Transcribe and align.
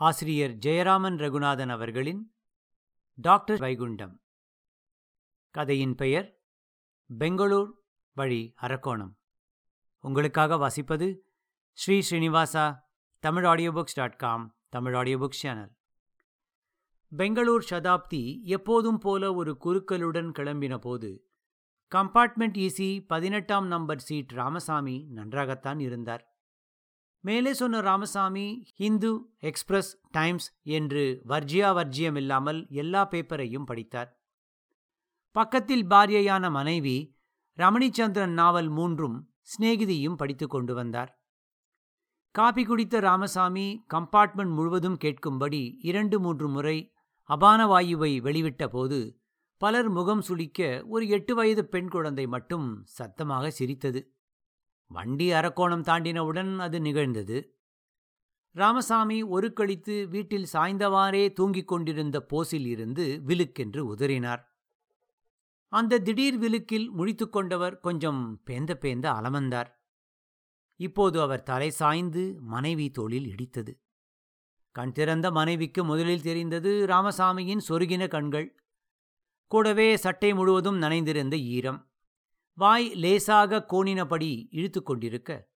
ஆசிரியர் 0.00 0.50
ஜெயராமன் 0.50 1.16
ரகுநாதன் 1.22 1.68
அவர்களின் 1.68 2.34
டாக்டர் 3.14 3.60
வைகுண்டம். 3.60 4.12
கதையின் 5.50 5.94
பெயர் 5.94 6.40
பெங்களூர் 7.08 7.82
வழி 8.12 8.54
அரக்கோணம். 8.62 9.10
உங்களுக்காக 10.00 10.56
வாசிப்பது 10.56 11.18
Sri 11.72 12.02
Srinivasa 12.10 12.78
Tamil 13.18 13.44
audio 13.44 13.70
books 13.70 13.94
dot 13.94 14.16
com 14.16 14.56
Tamil 14.68 14.94
audio 14.94 15.18
books 15.18 15.42
channel 15.42 15.76
Bangalore 17.08 17.66
Shatabdi 17.70 18.40
எப்போதும் 18.42 18.98
போல 18.98 19.34
ஒரு 19.34 19.56
குறுக்கலுடன் 19.64 20.32
கிளம்பின 20.38 20.76
போது 20.76 21.28
கம்பார்ட்மெண்ட் 21.94 22.68
ஈசி 22.68 23.04
பதினெட்டாம் 23.06 23.66
நம்பர் 23.66 23.98
சீட் 23.98 24.30
ராமசாமி 24.30 25.06
நன்றாகத்தான் 25.10 25.78
இருந்தார். 25.78 26.29
மேலே 27.24 27.52
சொன்ன 27.54 27.80
ராமசாமி 27.80 28.64
ஹிந்து 28.74 29.10
எக்ஸ்பிரஸ் 29.38 29.90
டைம்ஸ் 30.10 30.46
என்று 30.62 31.22
வர்ஜியா 31.28 31.70
வர்ஜியமில்லாமல் 31.78 32.60
எல்லா 32.70 33.08
பேப்பரையும் 33.08 33.64
படித்தார். 33.64 34.10
பக்கத்தில் 35.36 35.84
பாரியையான 35.86 36.50
மனைவி 36.50 36.96
ரமணிச்சந்திரன் 37.58 38.32
நாவல் 38.32 38.68
மூன்றும் 38.68 39.16
சிநேகிதியும் 39.50 40.16
படித்து 40.16 40.46
கொண்டு 40.46 40.74
வந்தார். 40.74 41.10
காபி 42.34 42.64
குடித்த 42.64 43.00
ராமசாமி 43.00 43.84
கம்பார்ட்மெண்ட் 43.94 44.54
முழுவதும் 44.54 44.98
கேட்கும்படி 45.04 45.62
இரண்டு 45.80 46.20
மூன்று 46.20 46.48
முறை 46.48 46.76
அபான 47.30 47.60
வாயுவை 47.66 48.12
வெளிவிட்ட 48.20 48.64
போது 48.68 49.20
பலர் 49.60 49.88
முகம் 49.88 50.22
சுளிக்க 50.28 50.86
ஒரு 50.86 51.08
எட்டு 51.08 51.34
வயது 51.34 51.62
பெண் 51.64 51.88
குழந்தை 51.88 52.26
மட்டும் 52.26 52.82
சத்தமாக 52.84 53.50
சிரித்தது. 53.50 54.00
வண்டி 54.90 55.32
அரக்கோணம் 55.32 55.80
தாண்டினவுடன் 55.80 56.58
அது 56.58 56.80
நிகழ்ந்தது. 56.80 57.54
ராமசாமி 58.50 59.22
ஒரு 59.22 59.52
கழித்து 59.52 60.08
வீட்டில் 60.08 60.46
சாய்ந்தவாறே 60.52 61.32
தூங்கிக் 61.32 61.68
கொண்டிருந்த 61.68 62.26
போஸில் 62.30 62.66
இருந்து 62.66 63.22
விலுக்கென்று 63.26 63.94
உதறினார். 63.94 64.42
அந்த 65.68 65.98
திடீர் 65.98 66.40
விலுக்கில் 66.40 66.88
முழித்துக்கொண்டவர் 66.98 67.80
கொஞ்சம் 67.80 68.42
பேந்த 68.46 68.74
பேந்த 68.80 69.06
அலமந்தார். 69.12 69.66
இப்போது 70.76 71.20
அவர் 71.20 71.42
தலை 71.42 71.70
சாய்ந்து 71.70 72.36
மனைவி 72.40 72.90
தோளில் 72.90 73.34
இடித்தது. 73.34 73.80
கண் 74.72 74.92
திறந்த 74.92 75.30
மனைவிக்கு 75.30 75.84
முதலில் 75.84 76.22
தெரிந்தது 76.22 76.86
ராமசாமியின் 76.86 77.60
சொருகின 77.68 78.08
கண்கள். 78.08 78.60
கூடவே 79.46 79.96
சட்டை 79.96 80.34
முழுவதும் 80.34 80.82
நனைந்திருந்த 80.82 81.38
ஈரம். 81.38 81.89
வாய் 82.58 82.94
லேசாக 82.94 83.66
கோணினபடி 83.72 84.48
இழுத்து 84.50 84.82
கொண்டிருக்க 84.82 85.48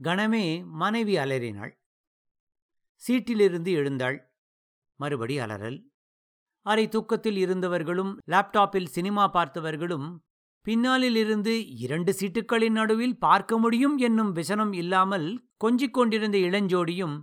கணமே 0.00 0.64
மனைவி 0.64 1.16
அலறினாள். 1.16 1.72
சீட்டிலிருந்து 3.02 3.70
எழுந்தாள். 3.72 4.32
மறுபடி 5.00 5.38
அலறல். 5.38 5.78
அரை 6.62 6.88
தூக்கத்தில் 6.88 7.36
இருந்தவர்களும் 7.36 8.12
லேப்டாப்பில் 8.26 8.84
சினிமா 8.84 9.30
பார்த்தவர்களும் 9.32 10.08
பின்னாலிலிருந்து 10.66 11.76
இரண்டு 11.76 12.12
சீட்டுக்களின் 12.12 12.70
நடுவில் 12.70 13.18
பார்க்க 13.18 13.58
முடியும் 13.58 13.96
என்னும் 13.98 14.32
விசனம் 14.32 14.72
இல்லாமல் 14.72 15.48
கொஞ்சிக் 15.64 15.90
கொண்டிருந்த 15.90 16.38
இளஞ்சோடியும் 16.38 17.16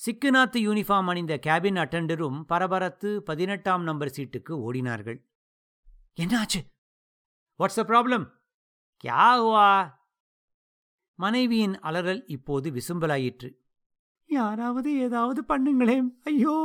சிக்குநாத்து 0.00 0.58
யூனிஃபார்ம் 0.66 1.08
அணிந்த 1.08 1.34
கேபின் 1.46 1.76
அட்டண்டரும் 1.76 2.38
பரபரத்து 2.42 3.22
பதினெட்டாம் 3.22 3.82
நம்பர் 3.82 4.14
சீட்டுக்கு 4.16 4.52
ஓடினார்கள். 4.66 5.18
என்னாச்சு? 6.22 6.60
வாட்ஸ் 7.60 7.78
அ 7.78 7.84
ப்ராப்ளம் 7.84 8.26
கியா 9.04 9.26
ஹுவா 9.36 9.68
மனைவியின் 11.18 11.80
அலறல் 11.80 12.24
இப்போது 12.26 12.70
விசும்பலாயிற்று. 12.70 13.48
யாராவது 14.26 14.98
ஏதாவது 14.98 15.44
பண்ணுங்களேன் 15.48 16.08
ஐயோ! 16.22 16.56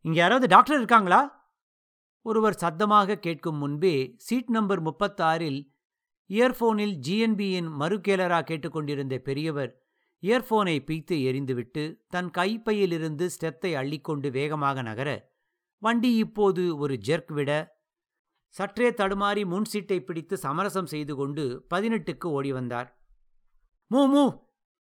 இங்க 0.00 0.16
யாராவது 0.18 0.46
டாக்டர் 0.46 0.78
இருக்காங்களா? 0.78 1.20
ஒருவர் 2.22 2.52
சத்தமாக 2.52 3.16
கேட்கும் 3.16 3.56
முன்பே 3.56 4.14
சீட் 4.16 4.48
நம்பர் 4.48 4.80
முப்பத்தாறில் 4.80 5.60
இயர்ஃபோனில் 6.30 6.94
ஜிஎன்பியின் 6.98 7.68
மறுகேலரா 7.80 8.40
கேட்டுக்கொண்டிருந்த 8.40 9.18
பெரியவர் 9.18 9.72
இயர்ஃபோனை 10.22 10.76
பீத்து 10.80 11.16
எறிந்துவிட்டு 11.22 11.84
தன் 12.08 12.30
கைப்பையிலிருந்து 12.30 13.26
ஸ்டெத்தை 13.26 13.72
அள்ளிக்கொண்டு 13.76 14.30
வேகமாக 14.30 14.82
நகர 14.82 15.08
வண்டி 15.82 16.14
இப்போது 16.16 16.76
ஒரு 16.76 16.94
ஜெர்க் 16.94 17.32
விட 17.32 17.50
சற்றே 18.54 18.88
தடுமாறி 18.90 19.42
முன் 19.46 19.64
சீட்டை 19.64 19.98
பிடித்து 20.00 20.34
சமரசம் 20.36 20.90
செய்து 20.92 21.14
கொண்டு 21.16 21.44
பதினெட்டுக்கு 21.74 22.26
ஓடி 22.38 22.52
வந்தார். 22.52 22.88
மூ 23.90 24.02
மூ 24.12 24.24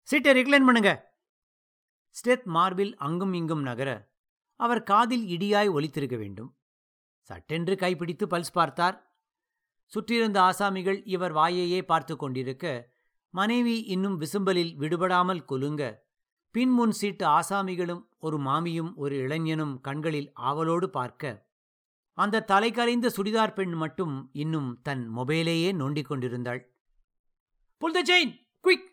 சீட்டை 0.07 0.31
ரிக்ளைன் 0.33 0.67
பண்ணுங்க. 0.67 0.91
ஸ்டெத் 2.15 2.47
மார்பில் 2.55 2.93
அங்கும் 2.97 3.33
இங்கும் 3.33 3.61
நகர 3.61 3.89
அவர் 4.59 4.83
காதில் 4.83 5.25
இடியாய் 5.25 5.69
ஒலித்திருக்க 5.69 6.17
வேண்டும். 6.17 6.49
சட்டென்று 7.29 7.75
கைப்பிடித்து 7.75 8.25
பல்ஸ் 8.27 8.53
பார்த்தார். 8.53 8.97
சுற்றியிருந்த 9.93 10.37
ஆசாமிகள் 10.41 10.99
இவர் 11.05 11.33
வாயையே 11.33 11.81
பார்த்து 11.81 12.13
கொண்டிருக்க 12.15 12.65
மனைவி 13.33 13.75
இன்னும் 13.93 14.17
விசும்பலில் 14.21 14.71
விடுபடாமல் 14.75 15.41
குலுங்க 15.45 15.83
பின்முன் 16.55 16.91
சீட்டு 16.91 17.25
ஆசாமிகளும் 17.25 18.03
ஒரு 18.19 18.37
மாமியும் 18.37 18.91
ஒரு 18.95 19.15
இளைஞனும் 19.15 19.75
கண்களில் 19.81 20.29
ஆவலோடு 20.33 20.87
பார்க்க 20.89 21.33
அந்த 22.21 22.45
தலைக்கரைந்த 22.47 23.07
சுடிதார் 23.07 23.53
பெண் 23.53 23.73
மட்டும் 23.73 24.29
இன்னும் 24.33 24.79
தன் 24.81 25.11
மொபைலேயே 25.15 25.73
நோண்டிக் 25.73 26.05
கொண்டிருந்தாள். 26.05 26.75
Pull 27.77 27.91
the 27.91 28.01
chain 28.09 28.33
quick 28.63 28.87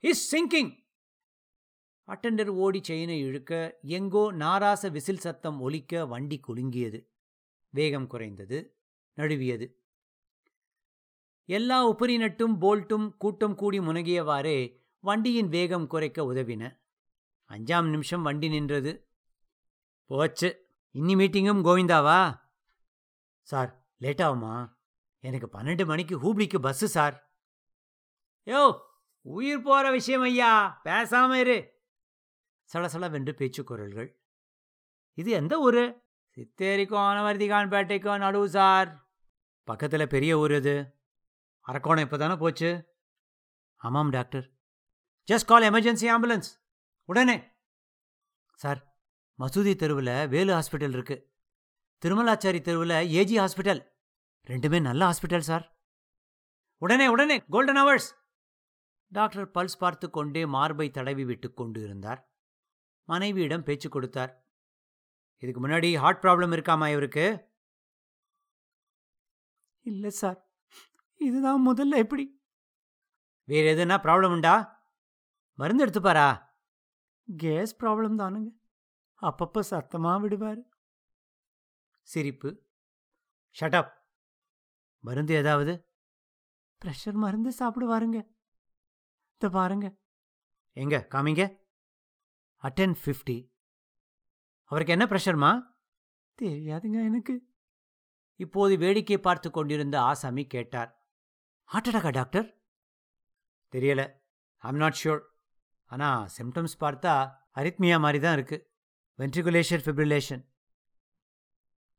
is 0.00 0.36
sinking 0.36 0.70
attender 2.06 2.46
ஓடி 2.46 2.80
செயினை 2.82 3.18
இழுக்க 3.20 3.78
எங்கோ 3.82 4.32
நாராச 4.32 4.90
விசில் 4.90 5.18
சத்தம் 5.18 5.60
ஒலிக்க 5.60 6.06
வண்டி 6.06 6.40
குலுங்கியது. 6.48 7.08
வேகம் 7.70 8.06
குறைந்தது 8.06 8.78
நழுவியது. 9.16 9.66
எல்லா 11.44 11.86
உபரி 11.86 12.16
நட்டும் 12.16 12.60
போல்ட்டும் 12.60 13.16
கூட்டம் 13.16 13.54
கூடி 13.54 13.78
முனகியவாறே 13.78 14.76
வண்டியின் 15.00 15.48
வேகம் 15.48 15.86
குறைக்க 15.86 16.32
உதவின. 16.32 16.80
அஞ்சாம் 17.48 17.90
நிமிஷம் 17.90 18.22
வண்டி 18.22 18.48
நின்றது. 18.48 19.08
போச்சு. 20.06 20.68
இன்னி 20.94 21.14
மீட்டிங்கும் 21.20 21.64
கோவிந்தாவா? 21.64 22.41
சார் 23.50 23.70
லேட் 23.96 24.22
ஆகுமா 24.26 24.54
எனக்கு 25.24 25.48
பன்னெண்டு 25.52 25.84
மணிக்கு 25.86 26.14
ஹூப்ளிக்கு 26.22 26.58
பஸ்ஸு 26.62 26.88
சார். 26.96 27.16
யோ 28.46 28.62
உயிர் 29.20 29.62
போகிற 29.62 29.90
விஷயம் 29.90 30.22
ஐயா 30.22 30.80
பேசாம 30.84 31.32
இரு. 31.32 31.58
சலசலவென்று 32.70 33.32
பேச்சு 33.32 33.64
குரல்கள் 33.64 34.08
இது 35.18 35.30
எந்த 35.30 35.54
ஊர்? 35.58 35.84
சித்தேரிக்கும் 36.36 37.04
ஆனவர்த்திகான்பேட்டைக்கும் 37.08 38.22
நடுவு 38.24 38.44
சார். 38.44 38.88
பக்கத்தில் 39.68 40.12
பெரிய 40.14 40.38
ஊர் 40.38 40.54
இது. 40.54 40.76
அரக்கோணம் 41.66 42.00
இப்போ 42.00 42.16
தானே 42.16 42.36
போச்சு? 42.36 42.70
ஆமாம் 43.80 44.10
doctor. 44.10 44.46
Just 45.28 45.50
call 45.50 45.68
emergency 45.70 46.06
ambulance 46.14 46.48
உடனே. 47.08 47.36
சார் 48.54 48.80
மசூதி 49.38 49.74
தெருவில் 49.76 50.14
வேலு 50.28 50.52
ஹாஸ்பிட்டல் 50.54 50.96
இருக்குது 50.96 51.24
திருமலாச்சாரி 52.02 52.60
தெருவில் 52.60 52.96
ஏஜி 53.20 53.36
ஹாஸ்பிட்டல் 53.42 53.80
ரெண்டுமே 54.46 54.80
நல்ல 54.80 55.02
ஹாஸ்பிட்டல் 55.10 55.46
சார் 55.50 55.64
உடனே 56.82 57.06
உடனே 57.08 57.36
கோல்டன் 57.48 57.76
ஹவர்ஸ் 57.76 58.08
டாக்டர் 59.12 59.50
பல்ஸ் 59.50 59.78
பார்த்து 59.78 60.10
கொண்டே 60.10 60.46
மார்பை 60.46 60.90
தடவி 60.90 61.24
விட்டு 61.24 61.54
கொண்டு 61.54 61.82
இருந்தார் 61.82 62.20
மனைவியிடம் 63.08 63.62
பேச்சு 63.62 63.88
கொடுத்தார். 63.88 64.32
இதுக்கு 65.42 65.68
முன்னாடி 65.68 65.88
ஹார்ட் 65.96 66.22
ப்ராப்ளம் 66.22 66.54
இருக்காமா 66.56 66.86
இவருக்கு? 66.90 67.26
இல்லை 69.80 70.10
சார் 70.10 70.38
இதுதான் 71.20 71.66
முதல்ல 71.68 71.96
எப்படி? 71.96 72.24
வேற 73.48 73.64
எதுனா 73.74 73.96
ப்ராப்ளம் 74.06 74.30
உண்டா? 74.30 74.54
மருந்து 75.58 75.84
எடுத்துப்பாரா? 75.86 76.28
கேஸ் 77.26 77.72
ப்ராப்ளம் 77.80 78.20
தானுங்க. 78.22 78.50
அப்பப்போ 79.22 79.60
சத்தமாக 79.60 80.20
விடுவார். 80.20 80.62
சிரிப்பு. 82.02 82.62
ஷட்டப் 83.60 83.90
மருந்து 84.98 85.34
ஏதாவது? 85.34 85.88
ப்ரெஷர் 86.84 87.12
மருந்து 87.12 87.50
சாப்பிடுவாருங்க. 87.58 88.18
இத 89.34 89.48
பாருங்க. 89.50 89.96
எங்க? 90.72 91.06
காமிங்க. 91.10 91.60
அட்டன் 92.62 92.94
ஃபிஃப்டி 93.04 93.50
அவருக்கு 94.64 94.92
என்ன 94.92 95.06
ப்ரெஷர்மா 95.06 95.50
தெரியாதுங்க 96.42 96.98
எனக்கு. 97.04 97.34
இப்போது 98.34 98.76
வேடிக்கை 98.76 99.18
பார்த்து 99.18 99.50
கொண்டிருந்த 99.50 100.00
ஆசாமி 100.00 100.46
கேட்டார். 100.46 101.10
ஹார்ட் 101.64 101.88
அட்டாக்கா 101.88 102.10
டாக்டர் 102.10 102.62
தெரியல. 103.72 104.12
ஐம் 104.56 104.76
நாட் 104.76 104.98
ஷியோர் 105.04 105.20
ஆனால் 105.84 106.28
சிம்டம்ஸ் 106.38 106.76
பார்த்தா 106.80 107.14
அரித்மியா 107.54 107.98
மாதிரி 108.00 108.18
தான் 108.22 108.32
இருக்கு. 108.32 108.72
வென்ட்ரிகுலேஷன் 109.18 109.84
ஃபிப்ரிலேஷன் 109.84 110.50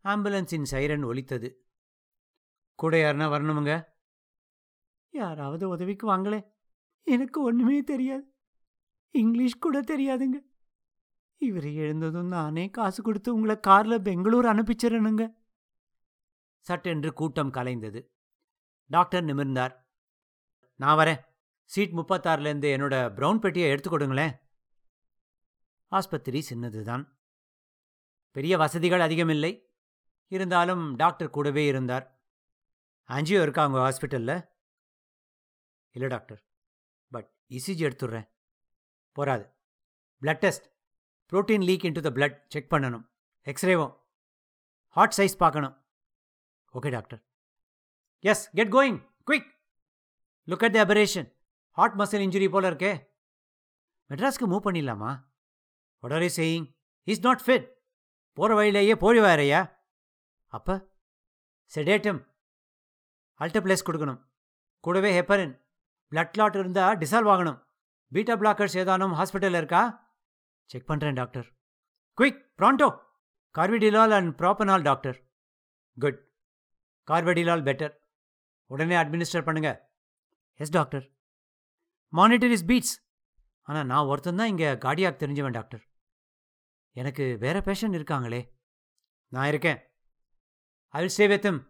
ஆம்புலன்ஸின் 0.03 0.63
சைரன் 0.63 1.03
ஒலித்தது. 1.03 1.67
கூட 2.75 2.97
யாருன்னா 2.97 3.15
வரணுமுங்க? 3.15 3.85
யாராவது 5.09 5.69
உதவிக்கு 5.69 6.17
வாங்களே 6.17 6.51
எனக்கு 7.01 7.41
ஒன்றுமே 7.41 7.83
தெரியாது. 7.83 8.33
இங்கிலீஷ் 9.11 9.57
கூட 9.57 9.79
தெரியாதுங்க. 9.79 10.39
இவர் 11.37 11.71
எழுந்ததும் 11.73 12.27
நானே 12.27 12.69
காசு 12.69 13.03
கொடுத்து 13.03 13.33
உங்களை 13.33 13.55
கார்ல 13.67 13.99
பெங்களூர் 13.99 14.45
அனுப்பிச்சிடணுங்க 14.45 15.33
சட்டென்று 16.59 17.13
கூட்டம் 17.13 17.53
கலைந்தது. 17.53 18.09
டாக்டர் 18.87 19.23
நிமிர்ந்தார். 19.23 19.75
நான் 20.75 20.97
வரேன். 20.97 21.19
சீட் 21.63 21.91
முப்பத்தாறுலேருந்து 21.91 22.69
என்னோட 22.75 22.95
ப்ரௌன் 23.13 23.39
பெட்டியை 23.39 23.69
எடுத்து 23.69 23.89
கொடுங்களேன். 23.89 24.35
ஆஸ்பத்திரி 25.87 26.41
சின்னதுதான். 26.41 27.19
பெரிய 28.31 28.57
வசதிகள் 28.57 28.99
அதிகமில்லை. 28.99 29.72
இருந்தாலும் 30.37 30.83
டாக்டர் 30.95 31.33
கூடவே 31.35 31.63
இருந்தார். 31.65 32.05
ஆஞ்சியோ 33.09 33.41
இருக்கா 33.41 33.65
உங்கள் 33.67 33.85
ஹாஸ்பிட்டலில் 33.85 34.39
இல்லை 35.95 36.07
டாக்டர். 36.15 36.41
பட் 37.13 37.29
இசிஜி 37.49 37.83
எடுத்துடுறேன். 37.87 38.27
போராது 39.11 39.45
blood 40.21 40.41
test 40.45 40.65
protein 41.31 41.65
leak 41.69 41.85
into 41.89 42.01
the 42.05 42.11
blood 42.17 42.37
check 42.47 42.71
பண்ணணும். 42.71 43.05
எக்ஸ்ரேவும் 43.45 43.93
ஹார்ட் 44.95 45.15
சைஸ் 45.17 45.37
பார்க்கணும். 45.43 45.75
Okay 46.73 46.89
doctor 46.89 47.21
yes 48.19 48.43
get 48.49 48.73
going 48.73 48.99
quick 49.27 49.49
look 50.47 50.63
at 50.65 50.75
the 50.75 50.79
aberration 50.79 51.29
heart 51.77 51.99
muscle 51.99 52.23
injury 52.25 52.49
போல 52.49 52.69
இருக்கே. 52.71 52.93
மெட்ராஸ்க்கு 54.09 54.47
மூவ் 54.51 54.65
பண்ணிடலாமா? 54.65 55.11
உடனே 55.99 56.29
are 56.37 56.65
இஸ் 57.11 57.21
நாட் 57.21 57.43
ஃபிட் 57.45 57.67
போகிற 58.33 58.55
வழியிலேயே 58.55 58.93
போழிவாரையா 58.93 59.61
அப்ப 60.57 60.77
செடேட்டம் 61.71 62.21
அல்டப்ளேஸ் 63.43 63.85
கொடுக்கணும். 63.87 64.19
கூடவே 64.85 65.11
ஹெப்பரின் 65.17 65.53
பிளட் 66.11 66.33
கிளாட் 66.35 66.57
இருந்தால் 66.61 66.97
டிசால்வ் 67.01 67.31
ஆகணும். 67.33 67.59
பீட்டா 68.11 68.35
பிளாக்கர்ஸ் 68.41 68.75
ஏதானும் 68.81 69.15
ஹாஸ்பிட்டலில் 69.19 69.59
இருக்கா? 69.61 69.81
செக் 70.69 70.89
பண்ணுறேன் 70.89 71.17
doctor 71.19 71.47
quick 72.17 72.41
ப்ராண்டோ 72.59 72.89
carvedilol 73.55 74.13
and 74.17 74.31
propranolol 74.41 74.85
doctor 74.89 75.17
good 75.97 76.19
carvedilol 77.07 77.65
better 77.67 77.93
உடனே 78.73 78.95
அட்மினிஸ்டர் 79.01 79.45
பண்ணுங்க. 79.47 79.71
Yes 80.59 80.75
doctor 80.77 81.05
monitor 82.19 82.53
is 82.57 82.67
beats 82.69 82.95
ஆனால் 83.67 83.87
நான் 83.91 84.09
ஒருத்தன் 84.11 84.39
தான் 84.41 84.51
இங்கே 84.53 84.69
கார்டியாக் 84.85 85.21
தெரிஞ்சவன் 85.23 85.57
டாக்டர் 85.57 85.83
எனக்கு 87.01 87.25
வேற 87.43 87.57
பேஷண்ட் 87.67 87.97
இருக்காங்களே. 87.99 88.41
நான் 89.35 89.49
இருக்கேன். 89.51 89.79
ஐ 90.93 90.99
வில் 91.01 91.61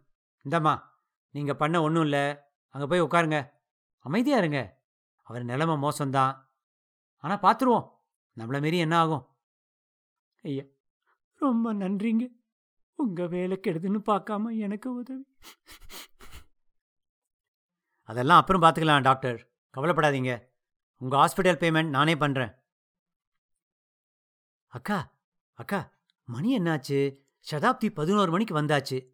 இந்தாம்மா 0.46 0.84
நீங்கள் 1.30 1.56
பண்ண 1.56 1.82
ஒன்றும் 1.82 2.04
இல்லை. 2.04 2.38
அங்கே 2.70 2.88
போய் 2.88 3.02
உட்காருங்க. 3.02 3.52
அமைதியாக 4.00 4.42
இருங்க. 4.46 4.82
அவர் 5.22 5.44
நிலைமை 5.44 5.76
மோசம்தான். 5.76 6.34
ஆனால் 7.18 7.38
பார்த்துருவோம் 7.38 7.86
நம்மளை 8.38 8.62
மாரி 8.62 8.78
என்ன 8.78 8.98
ஆகும்? 8.98 9.38
ஐயா 10.42 10.64
ரொம்ப 11.34 11.74
நன்றிங்க. 11.74 12.26
உங்கள் 12.96 13.28
வேலை 13.28 13.60
கெடுதுன்னு 13.62 14.02
பார்க்காம 14.10 14.58
எனக்கு 14.58 14.96
உதவி. 14.96 15.24
அதெல்லாம் 18.02 18.40
அப்புறம் 18.40 18.62
பார்த்துக்கலாம் 18.62 19.02
டாக்டர். 19.02 19.52
கவலைப்படாதீங்க. 19.78 20.50
உங்கள் 20.98 21.20
ஹாஸ்பிட்டல் 21.20 21.62
பேமெண்ட் 21.64 21.90
நானே 21.90 22.16
பண்ணுறேன் 22.16 22.54
அக்கா 24.68 25.16
அக்கா 25.54 25.94
மணி 26.24 26.60
என்னாச்சு? 26.60 27.00
சதாப்தி 27.52 27.90
பதினோரு 27.94 28.32
மணிக்கு 28.32 28.62
வந்தாச்சு. 28.62 29.13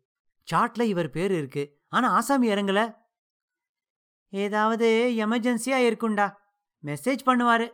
சாட்ல 0.54 0.82
இவர் 0.82 1.10
பேர் 1.10 1.32
இருக்கு. 1.32 1.82
ஆனா 1.88 2.10
ஆசாமி 2.10 2.48
இறங்கல. 2.48 2.96
ஏதாவது 4.30 5.14
எமர்ஜென்சியா 5.18 5.90
இருக்குண்டா. 5.90 6.34
மெசேஜ் 6.84 7.20
பண்ணுவாரு. 7.26 7.72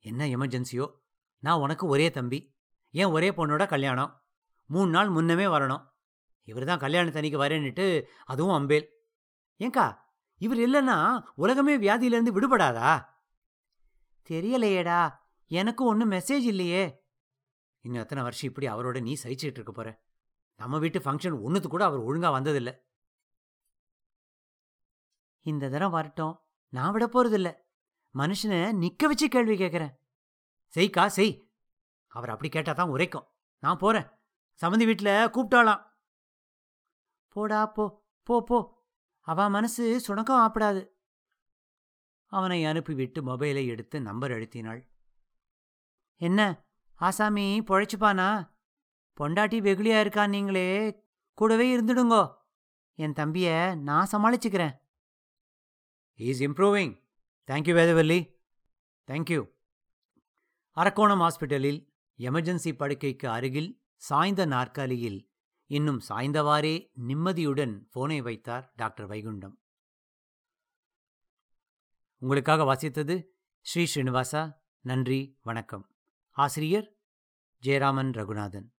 என்ன 0.00 0.26
எமர்ஜென்சியோ? 0.26 0.90
நான் 1.38 1.60
உனக்கு 1.60 1.86
ஒரே 1.86 2.10
தம்பி. 2.10 2.54
ஏன் 2.90 3.06
ஒரே 3.06 3.30
பொண்ணோட 3.30 3.68
கல்யாணம். 3.68 4.22
மூணு 4.66 4.90
நாள் 4.90 5.08
முன்னமே 5.08 5.44
வரணும். 5.44 5.92
இவர் 6.42 6.64
தான் 6.64 6.78
கல்யாணத்தன்னைக்கு 6.78 7.38
வரேன்னுட்டு 7.38 8.02
அதுவும் 8.24 8.54
அம்பேல். 8.54 8.86
ஏங்கா 9.58 9.96
இவர் 10.36 10.58
இல்லைன்னா 10.58 11.22
உலகமே 11.34 11.78
வியாதியிலேருந்து 11.78 12.38
விடுபடாதா? 12.38 13.06
தெரியலையேடா. 14.28 15.16
எனக்கும் 15.46 15.86
ஒன்றும் 15.86 16.10
மெசேஜ் 16.10 16.42
இல்லையே. 16.42 17.02
இன்னும் 17.80 18.02
எத்தனை 18.02 18.24
வருஷம் 18.24 18.48
இப்படி 18.48 18.68
அவரோட 18.68 19.00
நீ 19.02 19.16
சகிச்சுட்டு 19.22 19.52
இருக்க 19.52 19.72
போற? 19.72 20.02
நம்ம 20.54 20.78
வீட்டு 20.78 20.98
ஃபங்க்ஷன் 20.98 21.40
ஒன்றுத்து 21.46 21.68
கூட 21.68 21.84
அவர் 21.84 21.98
ஒழுங்காக 21.98 22.40
வந்ததில்ல. 22.40 22.80
இந்த 25.40 25.68
தரம் 25.68 25.90
வரட்டும். 25.90 26.40
நான் 26.68 26.92
விட 26.92 27.06
போகிறதில்ல 27.06 27.62
மனுஷனை 28.14 28.72
நிற்க 28.72 29.06
வச்சு 29.06 29.28
கேள்வி 29.28 29.56
கேட்குறேன். 29.56 29.96
செய்க்கா 30.74 31.06
செய். 31.06 31.50
அவர் 32.06 32.30
அப்படி 32.30 32.48
கேட்டால் 32.48 32.74
தான் 32.74 32.88
உரைக்கும். 32.88 33.26
நான் 33.58 33.78
போகிறேன் 33.78 34.08
சமந்தி 34.60 34.84
வீட்டில் 34.84 35.06
கூப்பிட்டாலாம் 35.06 35.82
போடா 37.28 37.66
போ 37.66 38.04
போ 38.22 38.42
போ. 38.42 38.58
அவ 39.20 39.48
மனசு 39.48 40.02
சுணக்கம் 40.06 40.42
ஆப்பிடாது. 40.46 40.82
அவனை 42.26 42.64
அனுப்பிவிட்டு 42.64 43.22
மொபைலை 43.22 43.66
எடுத்து 43.66 44.00
நம்பர் 44.00 44.30
அழுத்தினாள். 44.30 44.82
என்ன? 46.16 46.64
ஆசாமி 46.94 47.60
பொழைச்சுப்பானா? 47.60 48.53
பொண்டாட்டி 49.20 49.58
வெகுளியா 49.66 50.00
இருக்கா 50.00 50.26
நீங்களே 50.26 51.02
கூடவே 51.34 51.76
இருந்துடுங்கோ. 51.76 52.34
என் 52.94 53.12
தம்பிய 53.12 53.76
நான் 53.78 54.08
சமாளிச்சுக்கிறேன். 54.12 54.82
Is 56.14 56.42
improving 56.42 57.02
thank you 57.46 57.74
Vedavalli 57.78 58.36
thank you 59.06 59.52
Arakkonam 60.76 61.22
ஹாஸ்பிட்டலில் 61.24 61.92
எமர்ஜென்சி 62.18 62.72
படுக்கைக்கு 62.72 63.26
அருகில் 63.26 63.82
சாய்ந்த 63.96 64.46
நாற்காலியில் 64.46 65.30
இன்னும் 65.66 66.00
சாய்ந்தவாறே 66.08 66.90
நிம்மதியுடன் 66.94 67.88
போனை 67.90 68.20
வைத்தார் 68.20 68.72
டாக்டர் 68.76 69.08
வைகுண்டம். 69.08 69.54
உங்களுக்காக 72.18 72.74
வாசித்தது 72.74 73.26
ஸ்ரீ 73.60 73.86
ஸ்ரீனிவாசா. 73.94 74.56
நன்றி 74.80 75.38
வணக்கம். 75.42 75.90
ஆசிரியர் 76.30 76.96
ஜெயராமன் 77.62 78.12
ரகுநாதன். 78.12 78.73